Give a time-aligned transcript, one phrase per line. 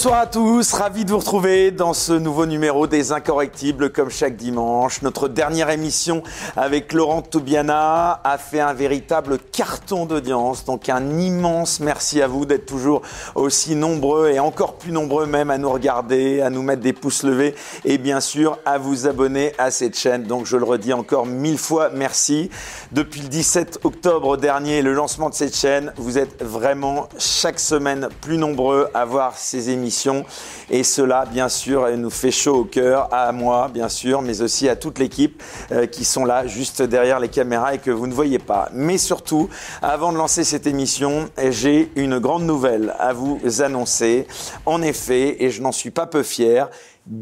[0.00, 4.34] Bonsoir à tous, ravi de vous retrouver dans ce nouveau numéro des Incorrectibles comme chaque
[4.34, 5.02] dimanche.
[5.02, 6.22] Notre dernière émission
[6.56, 12.46] avec Laurent Toubiana a fait un véritable carton d'audience, donc un immense merci à vous
[12.46, 13.02] d'être toujours
[13.34, 17.22] aussi nombreux et encore plus nombreux même à nous regarder, à nous mettre des pouces
[17.22, 20.22] levés et bien sûr à vous abonner à cette chaîne.
[20.22, 22.48] Donc je le redis encore mille fois merci.
[22.92, 28.08] Depuis le 17 octobre dernier, le lancement de cette chaîne, vous êtes vraiment chaque semaine
[28.22, 29.89] plus nombreux à voir ces émissions.
[30.70, 34.68] Et cela, bien sûr, nous fait chaud au cœur, à moi, bien sûr, mais aussi
[34.68, 38.14] à toute l'équipe euh, qui sont là, juste derrière les caméras et que vous ne
[38.14, 38.68] voyez pas.
[38.72, 39.48] Mais surtout,
[39.82, 44.26] avant de lancer cette émission, j'ai une grande nouvelle à vous annoncer.
[44.66, 46.68] En effet, et je n'en suis pas peu fier,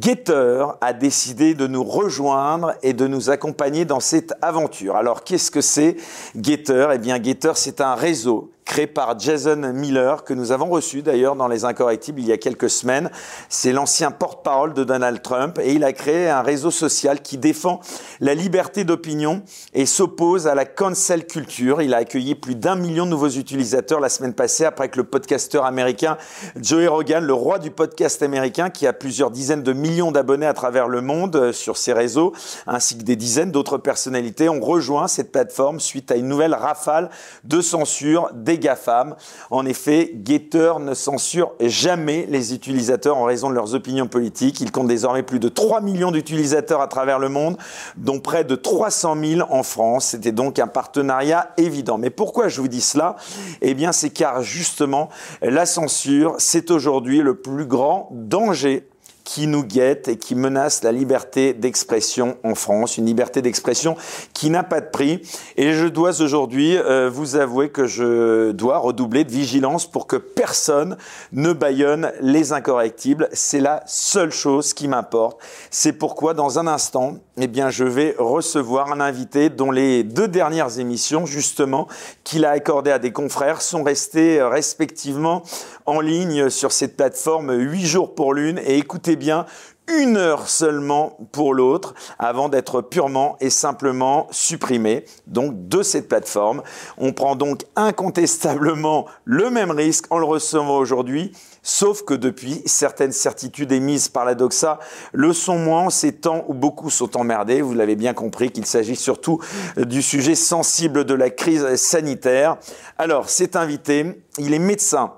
[0.00, 4.96] Getter a décidé de nous rejoindre et de nous accompagner dans cette aventure.
[4.96, 5.96] Alors, qu'est-ce que c'est
[6.40, 6.88] Getter?
[6.94, 11.34] Eh bien, Getter, c'est un réseau créé par Jason Miller, que nous avons reçu d'ailleurs
[11.36, 13.10] dans Les Incorrectibles il y a quelques semaines.
[13.48, 17.80] C'est l'ancien porte-parole de Donald Trump et il a créé un réseau social qui défend
[18.20, 21.80] la liberté d'opinion et s'oppose à la cancel culture.
[21.80, 25.04] Il a accueilli plus d'un million de nouveaux utilisateurs la semaine passée après que le
[25.04, 26.18] podcasteur américain
[26.60, 30.52] Joey Rogan, le roi du podcast américain, qui a plusieurs dizaines de millions d'abonnés à
[30.54, 32.34] travers le monde euh, sur ses réseaux,
[32.66, 37.08] ainsi que des dizaines d'autres personnalités, ont rejoint cette plateforme suite à une nouvelle rafale
[37.44, 39.16] de censure des GAFAM.
[39.50, 44.60] En effet, Getter ne censure jamais les utilisateurs en raison de leurs opinions politiques.
[44.60, 47.56] Il compte désormais plus de 3 millions d'utilisateurs à travers le monde,
[47.96, 50.06] dont près de 300 000 en France.
[50.06, 51.98] C'était donc un partenariat évident.
[51.98, 53.16] Mais pourquoi je vous dis cela?
[53.60, 55.08] Eh bien, c'est car justement,
[55.42, 58.88] la censure, c'est aujourd'hui le plus grand danger
[59.28, 63.94] qui nous guette et qui menace la liberté d'expression en France, une liberté d'expression
[64.32, 65.20] qui n'a pas de prix.
[65.58, 70.16] Et je dois aujourd'hui euh, vous avouer que je dois redoubler de vigilance pour que
[70.16, 70.96] personne
[71.32, 73.28] ne baillonne les incorrectibles.
[73.34, 75.38] C'est la seule chose qui m'importe.
[75.70, 80.28] C'est pourquoi dans un instant, eh bien, je vais recevoir un invité dont les deux
[80.28, 81.86] dernières émissions, justement,
[82.24, 85.42] qu'il a accordées à des confrères, sont restées euh, respectivement
[85.86, 88.58] en ligne sur cette plateforme huit jours pour l'une.
[88.58, 89.46] Et écoutez bien,
[89.88, 96.62] une heure seulement pour l'autre avant d'être purement et simplement supprimé donc de cette plateforme.
[96.96, 101.32] On prend donc incontestablement le même risque en le recevant aujourd'hui,
[101.62, 104.78] sauf que depuis, certaines certitudes émises par la doxa
[105.12, 107.62] le sont moins ces temps où beaucoup sont emmerdés.
[107.62, 109.40] Vous l'avez bien compris qu'il s'agit surtout
[109.76, 112.56] du sujet sensible de la crise sanitaire.
[112.98, 115.12] Alors, cet invité, il est médecin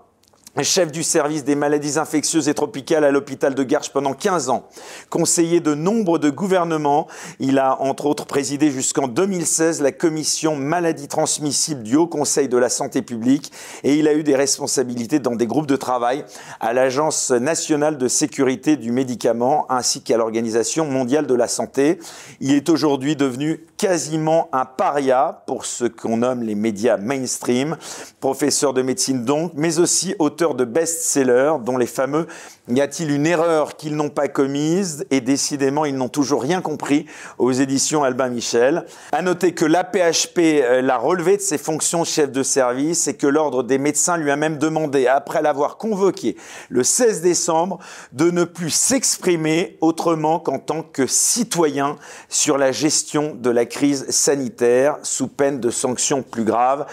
[0.63, 4.69] chef du service des maladies infectieuses et tropicales à l'hôpital de Garches pendant 15 ans,
[5.09, 7.07] conseiller de nombre de gouvernements.
[7.39, 12.59] Il a entre autres présidé jusqu'en 2016 la commission maladies transmissibles du Haut Conseil de
[12.59, 13.53] la santé publique
[13.85, 16.25] et il a eu des responsabilités dans des groupes de travail
[16.59, 21.99] à l'Agence nationale de sécurité du médicament ainsi qu'à l'Organisation mondiale de la santé.
[22.41, 27.79] Il est aujourd'hui devenu quasiment un paria pour ce qu'on nomme les médias mainstream,
[28.21, 32.27] professeur de médecine donc, mais aussi auteur de best-sellers, dont les fameux
[32.69, 35.07] Y a-t-il une erreur qu'ils n'ont pas commise?
[35.11, 37.07] Et décidément, ils n'ont toujours rien compris
[37.39, 38.85] aux éditions Albin Michel.
[39.13, 43.27] À noter que l'APHP euh, l'a relevé de ses fonctions chef de service et que
[43.27, 46.37] l'Ordre des médecins lui a même demandé, après l'avoir convoqué
[46.69, 47.79] le 16 décembre,
[48.13, 51.97] de ne plus s'exprimer autrement qu'en tant que citoyen
[52.29, 56.85] sur la gestion de la crise sanitaire sous peine de sanctions plus graves.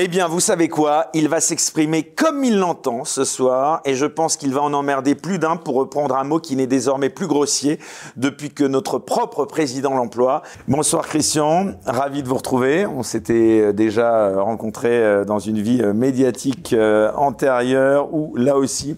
[0.00, 1.06] Eh bien, vous savez quoi?
[1.12, 5.16] Il va s'exprimer comme il l'entend ce soir, et je pense qu'il va en emmerder
[5.16, 7.80] plus d'un pour reprendre un mot qui n'est désormais plus grossier
[8.16, 10.42] depuis que notre propre président l'emploie.
[10.68, 12.86] Bonsoir Christian, ravi de vous retrouver.
[12.86, 16.76] On s'était euh, déjà rencontré euh, dans une vie euh, médiatique
[17.16, 18.96] antérieure où là aussi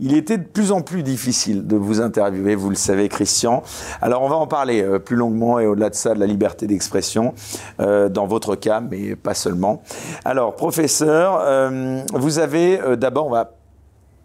[0.00, 3.62] il était de plus en plus difficile de vous interviewer, vous le savez, Christian.
[4.00, 6.66] Alors, on va en parler euh, plus longuement et au-delà de ça, de la liberté
[6.66, 7.34] d'expression,
[7.80, 9.82] euh, dans votre cas, mais pas seulement.
[10.24, 13.52] Alors, professeur, euh, vous avez d'abord, on va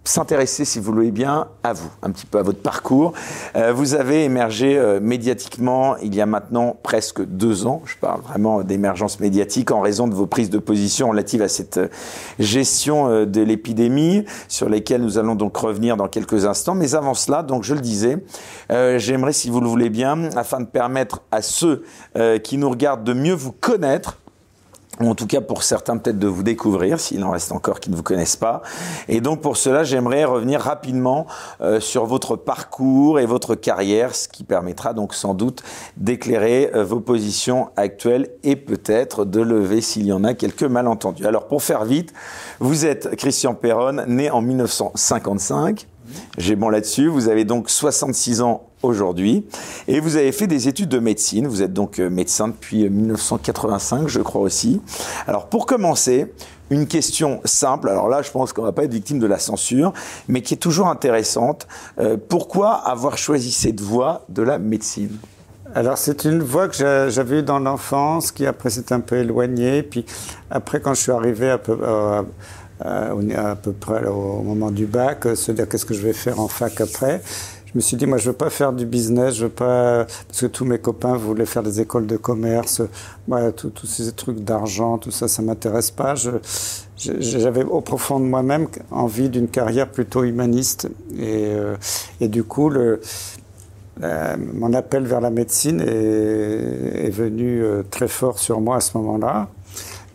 [0.04, 3.14] s'intéresser, si vous le voulez bien, à vous, un petit peu à votre parcours.
[3.56, 7.82] Euh, vous avez émergé euh, médiatiquement il y a maintenant presque deux ans.
[7.86, 11.78] Je parle vraiment d'émergence médiatique en raison de vos prises de position relatives à cette
[11.78, 11.88] euh,
[12.40, 16.76] gestion de l'épidémie, sur lesquelles nous allons donc revenir dans quelques instants.
[16.76, 18.18] Mais avant cela, donc je le disais,
[18.70, 21.84] j'aimerais, si vous le voulez bien, afin de permettre à ceux
[22.44, 24.18] qui nous regardent de mieux vous connaître,
[25.08, 27.96] en tout cas pour certains peut-être de vous découvrir, s'il en reste encore qui ne
[27.96, 28.62] vous connaissent pas.
[29.08, 31.26] Et donc pour cela, j'aimerais revenir rapidement
[31.62, 35.64] euh, sur votre parcours et votre carrière, ce qui permettra donc sans doute
[35.98, 41.26] d'éclairer euh, vos positions actuelles et peut-être de lever s'il y en a quelques malentendus.
[41.26, 42.14] Alors pour faire vite,
[42.60, 45.88] vous êtes Christian Perron, né en 1955
[46.38, 47.08] J'ai bon là-dessus.
[47.08, 49.46] Vous avez donc 66 ans aujourd'hui
[49.88, 51.48] et vous avez fait des études de médecine.
[51.48, 54.82] Vous êtes donc euh, médecin depuis 1985, je crois aussi.
[55.28, 56.32] Alors pour commencer,
[56.70, 57.90] une question simple.
[57.90, 59.94] Alors là, je pense qu'on va pas être victime de la censure,
[60.28, 61.68] mais qui est toujours intéressante.
[62.00, 65.18] Euh, pourquoi avoir choisi cette voie de la médecine?
[65.76, 69.84] Alors c'est une voie que j'avais eue dans l'enfance, qui après s'est un peu éloignée.
[69.84, 70.06] Puis
[70.50, 72.24] après, quand je suis arrivé à peu, euh,
[72.82, 76.48] à peu près au moment du bac, se dire qu'est-ce que je vais faire en
[76.48, 77.22] fac après,
[77.72, 80.42] je me suis dit, moi, je veux pas faire du business, je veux pas, parce
[80.42, 82.82] que tous mes copains voulaient faire des écoles de commerce,
[83.28, 86.16] moi, tous ces trucs d'argent, tout ça, ça m'intéresse pas.
[86.98, 91.76] J'avais au profond de moi-même envie d'une carrière plutôt humaniste, et, euh,
[92.20, 93.02] et du coup, le,
[94.54, 98.98] mon appel vers la médecine est, est venu euh, très fort sur moi à ce
[98.98, 99.50] moment-là.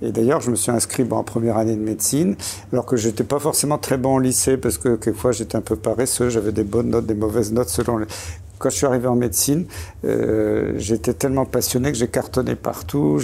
[0.04, 2.36] Et d'ailleurs, je me suis inscrit en première année de médecine,
[2.72, 5.76] alors que j'étais pas forcément très bon au lycée, parce que quelquefois j'étais un peu
[5.76, 8.06] paresseux, j'avais des bonnes notes, des mauvaises notes selon les...
[8.58, 9.66] Quand je suis arrivé en médecine,
[10.04, 13.18] euh, j'étais tellement passionné que j'ai cartonné partout.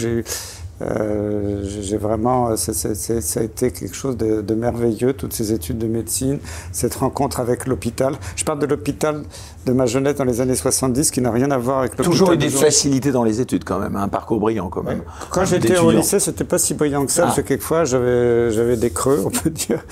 [0.82, 5.53] Euh, j'ai vraiment, ça, ça, ça, a été quelque chose de, de, merveilleux, toutes ces
[5.53, 6.38] études de médecine,
[6.73, 8.15] cette rencontre avec l'hôpital.
[8.37, 9.23] Je parle de l'hôpital
[9.67, 12.11] de ma jeunesse dans les années 70 qui n'a rien à voir avec l'hôpital.
[12.11, 15.03] Toujours eu des facilités dans les études quand même, un parcours brillant quand même.
[15.31, 17.26] Quand j'étais au lycée, c'était pas si brillant que ça, ah.
[17.26, 19.85] parce que quelquefois j'avais, des creux, on peut dire.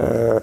[0.00, 0.40] Euh,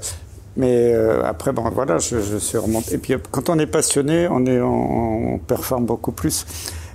[0.56, 2.96] mais euh, après, bon, voilà, je, je, suis remonté.
[2.96, 6.46] Et puis, quand on est passionné, on, est, on, on performe beaucoup plus.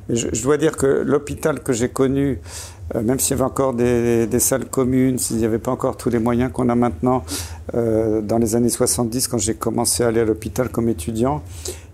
[0.08, 3.74] Je, je dois dire que l'hôpital que j'ai connu, euh, même s'il y avait encore
[3.74, 7.24] des, salles communes, s'il n'y avait pas encore tous les moyens qu'on a maintenant,
[7.74, 11.42] euh, dans les années 70, quand j'ai commencé à aller à l'hôpital comme étudiant,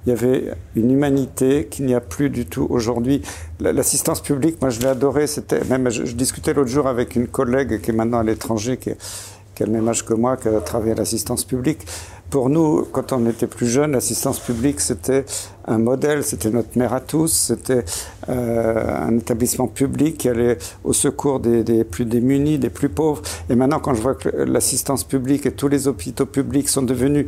[0.06, 3.22] il y avait une humanité qu'il n'y a plus du tout aujourd'hui.
[3.60, 5.26] L'assistance publique, moi je l'ai adoré.
[5.26, 8.90] C'était même, je, discutais l'autre jour avec une collègue qui est maintenant à l'étranger, qui
[8.90, 11.86] a le même âge que moi, qui a travaillé à l'assistance publique.
[12.30, 15.25] Pour nous, quand on était plus jeune, l'assistance publique, c'était
[15.66, 17.86] un modèle, c'était notre mère à tous, c'était
[18.28, 23.22] euh, un établissement public qui allait au secours des, des, plus démunis, des plus pauvres.
[23.48, 27.26] Et maintenant, quand je vois que l'assistance publique et tous les hôpitaux publics sont devenus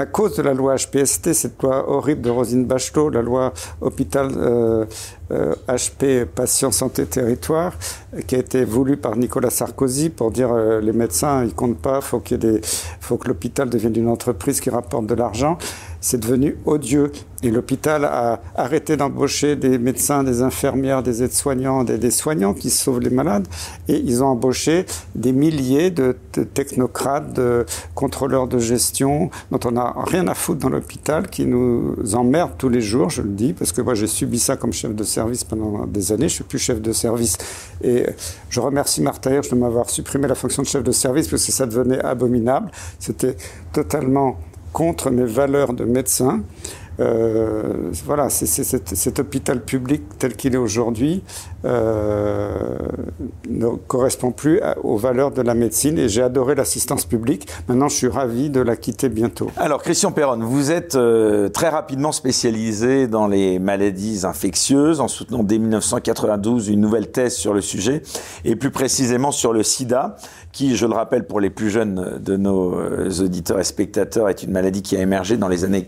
[0.00, 3.52] à cause de la loi HPST, cette loi horrible de Rosine Bachelot, la loi
[3.82, 4.86] hôpital euh,
[5.30, 7.74] euh, HP patient santé territoire,
[8.26, 12.00] qui a été voulue par Nicolas Sarkozy pour dire euh, les médecins ils comptent pas,
[12.00, 12.60] faut qu'il
[13.00, 15.58] faut que l'hôpital devienne une entreprise qui rapporte de l'argent
[16.00, 17.12] c'est devenu odieux.
[17.42, 22.68] Et l'hôpital a arrêté d'embaucher des médecins, des infirmières, des aides-soignants, des, des, soignants qui
[22.68, 23.48] sauvent les malades.
[23.88, 26.16] Et ils ont embauché des milliers de,
[26.52, 27.64] technocrates, de
[27.94, 32.68] contrôleurs de gestion, dont on n'a rien à foutre dans l'hôpital, qui nous emmerdent tous
[32.68, 35.44] les jours, je le dis, parce que moi j'ai subi ça comme chef de service
[35.44, 36.28] pendant des années.
[36.28, 37.38] Je suis plus chef de service.
[37.82, 38.04] Et
[38.50, 41.52] je remercie Martha Hirsch de m'avoir supprimé la fonction de chef de service, parce que
[41.52, 42.70] ça devenait abominable.
[42.98, 43.36] C'était
[43.72, 44.36] totalement
[44.72, 46.42] contre mes valeurs de médecin.
[47.00, 51.22] Euh, voilà, cet hôpital public tel qu'il est aujourd'hui
[51.64, 52.78] euh,
[53.48, 57.48] ne correspond plus aux valeurs de la médecine et j'ai adoré l'assistance publique.
[57.68, 59.50] Maintenant, je suis ravi de la quitter bientôt.
[59.56, 65.42] Alors, Christian Perron, vous êtes euh, très rapidement spécialisé dans les maladies infectieuses en soutenant
[65.42, 68.02] dès 1992 une nouvelle thèse sur le sujet
[68.44, 70.16] et plus précisément sur le sida
[70.52, 72.74] qui, je le rappelle pour les plus jeunes de nos
[73.20, 75.84] auditeurs et spectateurs, est une maladie qui a émergé dans les années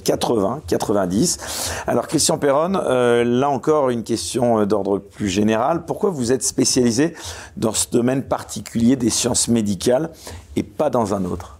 [1.06, 1.38] 80-90.
[1.86, 5.84] Alors Christian Perron, euh, là encore une question euh, d'ordre plus général.
[5.84, 7.14] Pourquoi vous êtes spécialisé
[7.56, 10.10] dans ce domaine particulier des sciences médicales
[10.56, 11.58] et pas dans un autre?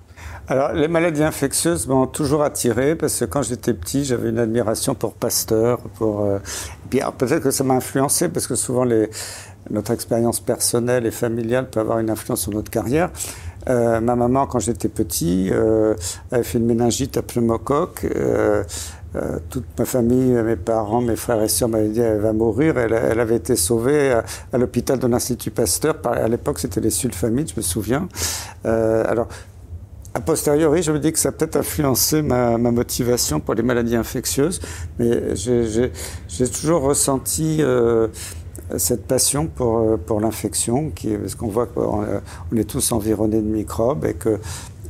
[0.49, 4.95] Alors, les maladies infectieuses m'ont toujours attiré parce que quand j'étais petit, j'avais une admiration
[4.95, 5.79] pour Pasteur.
[5.95, 6.39] Pour, euh...
[6.91, 8.85] peut-être que ça m'a influencé parce que souvent
[9.71, 13.11] notre expérience personnelle et familiale peut avoir une influence sur notre carrière.
[13.69, 15.95] Euh, ma maman, quand j'étais petit, euh,
[16.31, 18.07] avait fait une méningite à pneumocoque.
[18.17, 18.65] Euh,
[19.51, 22.79] toute ma famille, mes parents, mes frères et sœurs m'avaient dit elle va mourir.
[22.79, 24.13] Elle, avait été sauvée
[24.53, 25.97] à, l'hôpital de l'Institut Pasteur.
[26.05, 28.09] À l'époque, c'était les sulfamides, je me souviens.
[28.65, 29.29] Alors,
[30.15, 33.63] a posteriori, je me dis que ça a peut-être influencé ma, ma, motivation pour les
[33.63, 34.61] maladies infectieuses,
[34.99, 37.63] mais j'ai toujours ressenti
[38.79, 42.05] cette passion pour, euh, pour l'infection, parce qu'on voit qu'on
[42.53, 44.39] on est tous environnés de microbes et que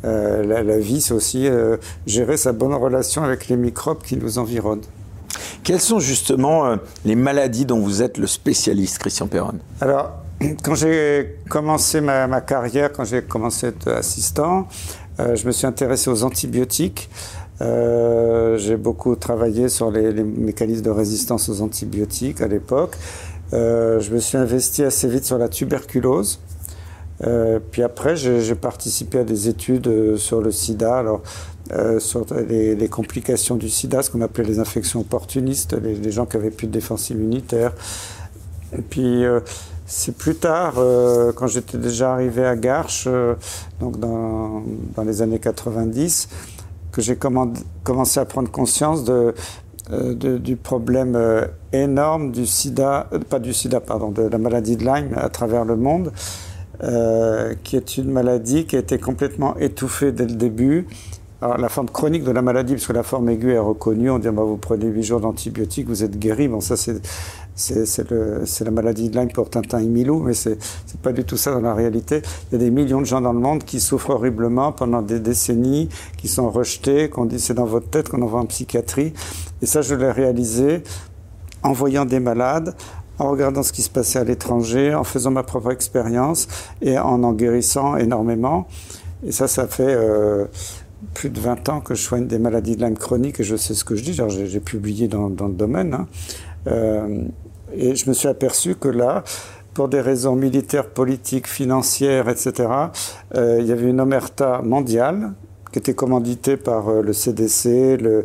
[0.05, 4.17] euh, la, la, vie, c'est aussi euh, gérer sa bonne relation avec les microbes qui
[4.17, 4.83] nous environnent.
[5.63, 9.55] Quelles sont justement euh, les maladies dont vous êtes le spécialiste, Christian Perron?
[9.81, 10.11] Alors,
[10.63, 14.67] quand j'ai commencé ma, ma, carrière, quand j'ai commencé à être assistant,
[15.21, 17.09] euh, je me suis intéressé aux antibiotiques.
[17.61, 22.97] Euh, j'ai beaucoup travaillé sur les, les, mécanismes de résistance aux antibiotiques à l'époque.
[23.53, 26.41] Euh, je me suis investi assez vite sur la tuberculose.
[27.25, 30.99] Euh, puis après, j'ai participé à des études euh, sur le sida.
[30.99, 31.23] Alors,
[32.01, 36.51] sur les, complications du sida, ce qu'on appelait les infections opportunistes, les, gens qui avaient
[36.51, 37.73] plus de défense immunitaire.
[38.77, 39.23] Et puis,
[39.87, 40.75] c'est plus tard,
[41.35, 43.09] quand j'étais déjà arrivé à Garches,
[43.81, 44.63] donc dans,
[45.03, 46.29] les années 90,
[46.91, 49.35] que j'ai commencé à prendre conscience de,
[49.91, 51.19] du problème
[51.73, 55.77] énorme du sida, pas du sida, pardon, de la maladie de Lyme à travers le
[55.77, 56.13] monde.
[57.65, 60.87] qui est une maladie qui a été complètement étouffée dès le début
[61.43, 64.29] alors, la forme chronique de la maladie, puisque la forme aiguë est reconnue, on dit
[64.29, 66.47] bah, vous prenez 8 jours d'antibiotiques, vous êtes guéri.
[66.47, 67.03] Bon, ça, c'est,
[67.55, 70.59] c'est, la maladie de Lyme pour Tintin et Milou, mais c'est,
[71.03, 72.23] pas du tout ça dans la réalité.
[72.51, 75.21] Il y a des millions de gens dans le monde qui souffrent horriblement pendant des
[75.21, 79.13] décennies, qui sont rejetés, qu'on dit c'est dans votre tête, qu'on envoie en psychiatrie.
[79.61, 80.83] Et ça, je l'ai réalisé
[81.63, 82.75] en voyant des malades,
[83.19, 86.49] en regardant ce qui se passait à l'étranger, en faisant ma propre expérience
[86.81, 88.67] et en en guérissant énormément.
[89.25, 89.95] Et ça, ça fait.
[89.95, 90.47] Euh,
[91.15, 93.75] plus de 20 ans que je soigne des maladies de Lyme chronique et je sais
[93.75, 94.13] ce que je dis.
[94.13, 95.95] J'ai publié dans, dans, le domaine.
[95.95, 96.07] Hein.
[96.67, 97.25] Euh,
[97.75, 99.25] et je me suis aperçu que là,
[99.75, 102.69] pour des raisons militaires, politiques, financières, etc.,
[103.35, 105.33] euh, il y avait une omerta mondiale
[105.73, 108.25] qui était commanditée par euh, le CDC, le,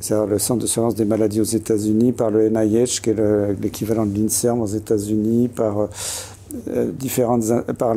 [0.00, 3.16] Centre de surveillance des maladies aux États-Unis, par le NIH, qui est
[3.60, 5.88] l'équivalent de l'INSERM aux États-Unis, par
[6.92, 7.42] différentes,
[7.76, 7.96] par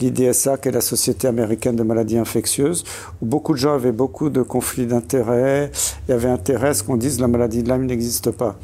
[0.00, 2.82] l'IDSA, qui est la Société américaine de maladies infectieuses,
[3.22, 5.70] où beaucoup de gens avaient beaucoup de conflits d'intérêts,
[6.08, 8.56] y avait intérêt à ce qu'on dise la maladie de Lyme n'existe pas.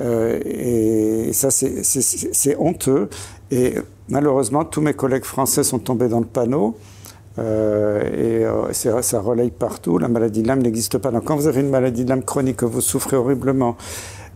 [0.00, 3.08] Euh, et, ça, c'est honteux.
[3.50, 3.74] Et
[4.08, 6.76] malheureusement, tous mes collègues français sont tombés dans le panneau.
[7.38, 9.98] Euh, et ça relaye partout.
[9.98, 11.10] La maladie de Lyme n'existe pas.
[11.10, 13.76] Donc, quand vous avez une maladie de Lyme chronique, que vous souffrez horriblement,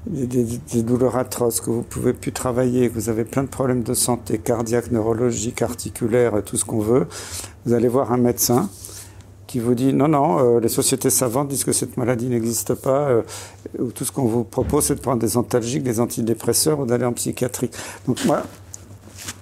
[0.07, 3.49] des, des, douleurs atroces, que vous ne pouvez plus travailler, que vous avez plein de
[3.49, 7.07] problèmes de santé cardiaque, neurologique, articulaire, tout ce qu'on veut,
[7.67, 8.71] vous allez voir un médecin
[9.49, 13.09] qui vous dit non, non, euh, les sociétés savantes disent que cette maladie n'existe pas,
[13.09, 13.23] euh,
[13.79, 17.07] ou tout ce qu'on vous propose, c'est de prendre des antalgiques, des antidépresseurs ou d'aller
[17.07, 17.71] en psychiatrie.
[18.07, 18.43] Donc moi,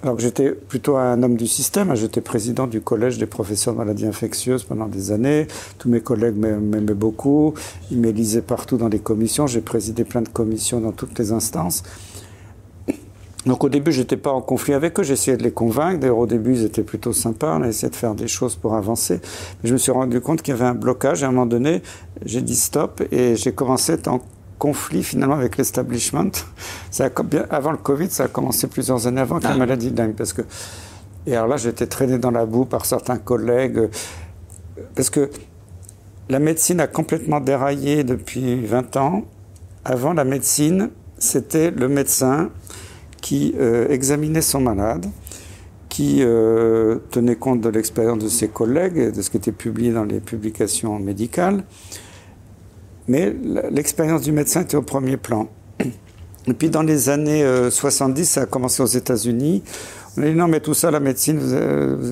[0.03, 1.95] alors j'étais plutôt un homme du système, hein.
[1.95, 5.47] j'étais président du collège des professeurs de maladies infectieuses pendant des années.
[5.77, 7.53] Tous mes collègues m'aimaient beaucoup,
[7.91, 9.45] ils m'élisaient partout dans les commissions.
[9.45, 11.83] J'ai présidé plein de commissions dans toutes les instances.
[13.47, 15.99] Donc au début, j'étais pas en conflit avec eux, j'essayais de les convaincre.
[16.01, 18.75] D'ailleurs, au début, ils étaient plutôt sympas, on a essayé de faire des choses pour
[18.75, 19.21] avancer.
[19.63, 21.23] Mais je me suis rendu compte qu'il y avait un blocage.
[21.23, 21.81] À un moment donné,
[22.25, 24.21] j'ai dit stop et j'ai commencé à être en
[24.59, 26.31] conflit finalement avec l'establishment.
[27.49, 29.55] Avant le Covid, ça a commencé plusieurs années avant la ah.
[29.55, 30.13] maladie dingue.
[30.13, 30.41] Parce que,
[31.25, 33.87] et alors là, j'étais traîné dans la boue par certains collègues.
[34.93, 35.29] Parce que
[36.27, 39.23] la médecine a complètement déraillé depuis 20 ans.
[39.85, 42.49] Avant, la médecine, c'était le médecin
[43.21, 45.05] qui euh, examinait son malade,
[45.89, 49.91] qui euh, tenait compte de l'expérience de ses collègues et de ce qui était publié
[49.91, 51.63] dans les publications médicales,
[53.07, 53.33] mais
[53.71, 55.49] l'expérience du médecin était au premier plan.
[56.47, 59.63] Et puis dans les années 70, euh, ça a commencé aux États-Unis.
[60.17, 61.39] On a dit non, mais tout ça, la médecine,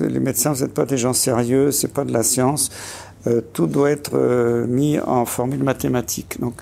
[0.08, 2.70] les médecins, vous n'êtes pas des gens sérieux, c'est pas de la science.
[3.52, 4.16] Tout doit être
[4.68, 6.38] mis en formule mathématique.
[6.38, 6.54] Donc,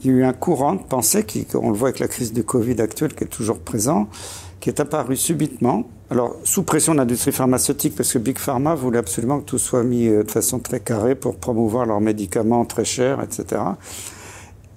[0.00, 2.32] il y a eu un courant de pensée, qui, on le voit avec la crise
[2.32, 4.08] du Covid actuelle, qui est toujours présent,
[4.60, 5.84] qui est apparu subitement.
[6.10, 9.82] Alors, sous pression de l'industrie pharmaceutique, parce que Big Pharma voulait absolument que tout soit
[9.82, 13.60] mis euh, de façon très carrée pour promouvoir leurs médicaments très chers, etc.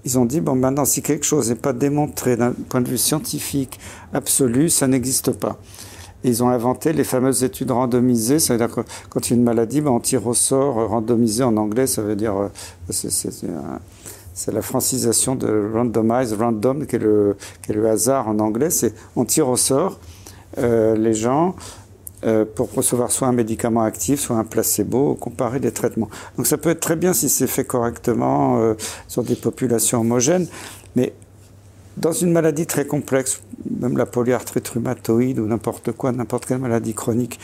[0.04, 2.98] Ils ont dit, bon, maintenant, si quelque chose n'est pas démontré d'un point de vue
[2.98, 3.80] scientifique
[4.14, 5.58] absolu, ça n'existe pas.
[6.24, 8.40] ils ont inventé les fameuses études randomisées.
[8.40, 10.90] Ça veut dire que quand il y a une maladie, ben, on tire au sort.
[10.90, 12.36] Randomisé en anglais, ça veut dire.
[12.36, 12.48] Euh,
[14.34, 18.70] c'est la francisation de randomize, random, qui est, le, qui est le hasard en anglais.
[18.70, 20.00] C'est on tire au sort
[20.58, 21.56] euh, les gens
[22.24, 26.10] euh, pour recevoir soit un médicament actif, soit un placebo, comparer des traitements.
[26.38, 28.76] Donc ça peut être très bien si c'est fait correctement euh,
[29.08, 30.48] sur des populations homogènes,
[30.96, 31.14] mais
[31.98, 33.42] dans une maladie très complexe,
[33.80, 37.40] même la polyarthrite rhumatoïde ou n'importe quoi, n'importe quelle maladie chronique,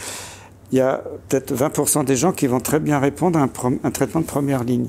[0.71, 3.47] il y a peut-être 20% des gens qui vont très bien répondre à
[3.83, 4.87] un traitement de première ligne.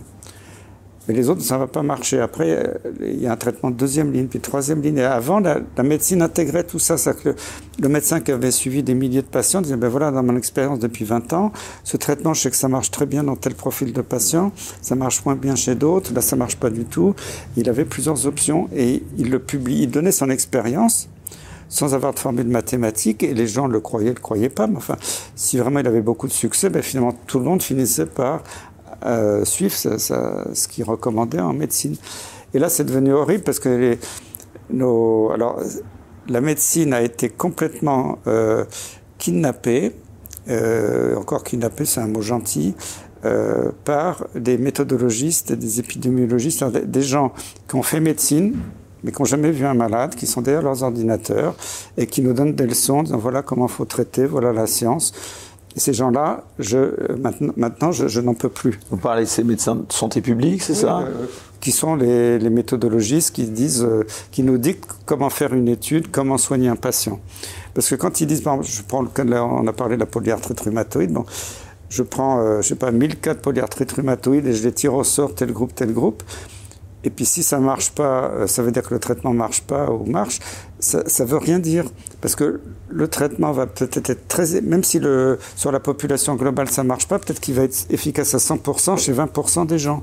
[1.09, 2.21] Mais les autres, ça ne va pas marcher.
[2.21, 4.99] Après, euh, il y a un traitement de deuxième ligne, puis de troisième ligne.
[4.99, 6.97] Et avant, la, médecine intégrait tout ça.
[7.15, 7.35] que
[7.81, 10.79] le, médecin qui avait suivi des milliers de patients disait, ben voilà, dans mon expérience
[10.79, 13.95] depuis 20 ans, ce traitement, je sais que ça marche très bien dans tel profil
[13.95, 17.15] de patient, ça marche moins bien chez d'autres, là, ça marche pas du tout.
[17.57, 21.09] Il avait plusieurs options et il le publie, il donnait son expérience
[21.69, 24.67] sans avoir de formule mathématique, et les gens le croyaient, le croyaient pas.
[24.67, 24.97] Mais enfin,
[25.35, 28.43] si vraiment il avait beaucoup de succès, ben finalement tout le monde finissait par
[29.45, 31.97] suivre ce qu'il recommandait en médecine.
[32.55, 33.97] Et là, c'est devenu horrible parce que
[36.29, 38.65] la médecine a été complètement euh,
[39.19, 39.93] kidnappée.
[40.49, 42.75] Euh, encore kidnappée, c'est un mot gentil,
[43.25, 47.33] euh, par des méthodologistes, des épidémiologistes, des gens
[47.69, 48.57] qui ont fait médecine,
[49.03, 51.55] mais qui n'ont jamais vu un malade, qui sont derrière leurs ordinateurs
[51.97, 55.13] et qui nous donnent des leçons en disant voilà comment faut traiter, voilà la science.
[55.77, 58.81] Et ces gens-là, je, maintenant, maintenant je, n'en peux plus.
[58.91, 61.27] Vous parlez de ces médecins de santé publique, c'est ça euh,
[61.61, 66.39] Qui sont les, méthodologistes qui disent, euh, qui nous dictent comment faire une étude, comment
[66.39, 67.21] soigner un patient.
[67.75, 70.61] Parce que quand ils disent, je prends le cas, on a parlé de la polyarthrite
[70.61, 71.25] rhumatoïde, bon,
[71.89, 74.95] je prends, euh, je sais pas, 1000 cas de polyarthrite rhumatoïde et je les tire
[74.95, 76.23] au sort, tel groupe, tel groupe.
[77.05, 79.91] Et puis si ça marche pas, euh, ça veut dire que le traitement marche pas
[79.91, 80.41] ou marche.
[80.81, 81.85] Ça, ça veut rien dire
[82.21, 86.69] parce que le traitement va peut-être être très, même si le, sur la population globale
[86.69, 90.03] ça marche pas, peut-être qu'il va être efficace à 100% chez 20% des gens.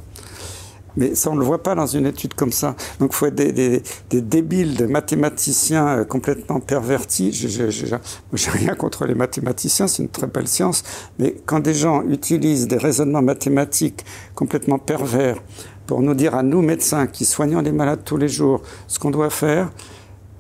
[0.98, 2.76] Mais ça, on ne le voit pas dans une étude comme ça.
[3.00, 7.34] Donc, il faut être des, des, des, débiles, des mathématiciens euh, complètement pervertis.
[7.34, 10.84] Je n'ai rien contre les mathématiciens, c'est une très belle science.
[11.20, 14.06] Mais quand des gens utilisent des raisonnements mathématiques
[14.36, 15.42] complètement pervers
[15.86, 19.12] pour nous dire à nous, médecins, qui soignons les malades tous les jours, ce qu'on
[19.12, 19.72] doit faire,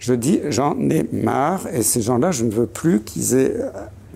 [0.05, 1.67] je dis, j'en ai marre.
[1.73, 3.55] Et ces gens-là, je ne veux plus qu'ils aient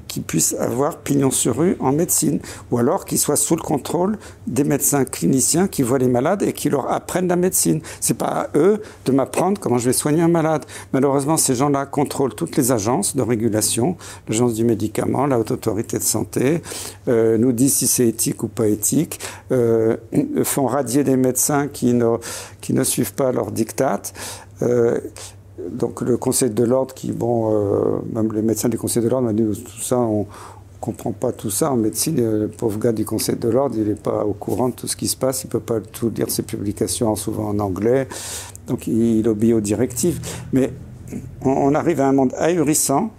[0.10, 2.39] qui puissent avoir pignon sur rue en médecine,
[2.72, 4.17] ou alors qu'ils soient sous le contrôle
[4.48, 7.79] des médecins cliniciens qui voient les malades et qui leur apprennent la médecine.
[8.01, 10.66] C'est pas à eux de m'apprendre comment je vais soigner un malade.
[10.92, 13.96] Malheureusement, ces gens-là contrôlent toutes les agences de régulation,
[14.27, 16.61] l'agence du médicament, la haute autorité de santé,
[17.07, 19.20] euh, nous disent si c'est éthique ou pas éthique,
[19.51, 19.96] euh,
[20.44, 22.18] font radier des médecins qui ne,
[22.61, 24.14] qui ne suivent pas leurs dictates.
[24.64, 25.00] Euh,
[25.72, 29.27] donc le Conseil de l'ordre, qui, bon, euh, même les médecins du Conseil de l'ordre
[29.27, 30.25] m'ont dit tout ça, on ne
[30.79, 32.18] comprend pas tout ça en médecine.
[32.18, 34.96] Le pauvre gars du Conseil de l'ordre, il n'est pas au courant de tout ce
[34.96, 38.08] qui se passe, il ne peut pas tout lire ses publications, souvent en anglais,
[38.68, 40.20] donc il, obéit aux directives.
[40.53, 40.74] Mais
[41.42, 43.12] on, arrive à un monde ahurissant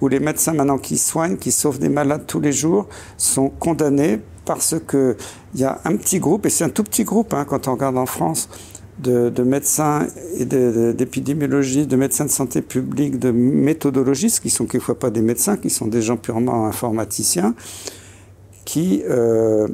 [0.00, 4.20] où les médecins maintenant qui soignent, qui sauvent des malades tous les jours, sont condamnés
[4.44, 5.16] parce qu'il
[5.56, 7.96] y a un petit groupe, et c'est un tout petit groupe hein, quand on regarde
[7.96, 8.48] en France,
[8.98, 10.06] de, médecins
[10.38, 15.56] et d'épidémiologistes, de, médecins de santé publique, de méthodologistes, qui sont quelquefois pas des médecins,
[15.56, 17.54] qui sont des gens purement informaticiens,
[18.64, 19.68] qui, euh,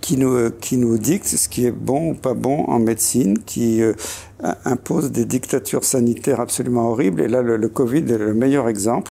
[0.00, 3.82] qui, nous, qui nous dictent ce qui est bon ou pas bon en médecine, qui
[3.82, 3.92] euh,
[4.64, 7.20] imposent des dictatures sanitaires absolument horribles.
[7.20, 9.09] Et là, le, Covid est le meilleur exemple.